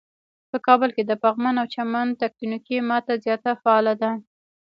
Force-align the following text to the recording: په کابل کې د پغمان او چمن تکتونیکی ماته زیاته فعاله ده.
په 0.51 0.57
کابل 0.67 0.89
کې 0.95 1.03
د 1.05 1.11
پغمان 1.23 1.55
او 1.61 1.67
چمن 1.73 2.07
تکتونیکی 2.21 2.75
ماته 2.89 3.13
زیاته 3.23 3.51
فعاله 3.61 3.93
ده. 4.01 4.11